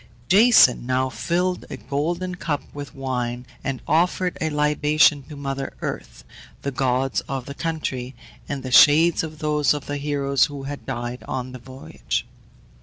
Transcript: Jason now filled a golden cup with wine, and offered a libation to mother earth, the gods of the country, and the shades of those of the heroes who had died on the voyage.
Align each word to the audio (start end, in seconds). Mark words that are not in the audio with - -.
Jason 0.29 0.83
now 0.87 1.09
filled 1.09 1.63
a 1.69 1.77
golden 1.77 2.33
cup 2.33 2.63
with 2.73 2.95
wine, 2.95 3.45
and 3.63 3.83
offered 3.87 4.35
a 4.41 4.49
libation 4.49 5.21
to 5.21 5.35
mother 5.35 5.73
earth, 5.83 6.23
the 6.63 6.71
gods 6.71 7.21
of 7.29 7.45
the 7.45 7.53
country, 7.53 8.15
and 8.49 8.63
the 8.63 8.71
shades 8.71 9.21
of 9.21 9.37
those 9.37 9.75
of 9.75 9.85
the 9.85 9.97
heroes 9.97 10.45
who 10.45 10.63
had 10.63 10.87
died 10.87 11.23
on 11.27 11.51
the 11.51 11.59
voyage. 11.59 12.25